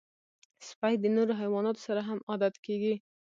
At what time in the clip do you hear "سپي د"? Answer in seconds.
0.67-1.05